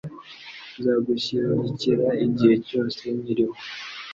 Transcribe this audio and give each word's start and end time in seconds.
Nzagushyigikira 0.77 2.07
igihe 2.25 2.55
cyose 2.67 3.01
nkiriho. 3.17 3.55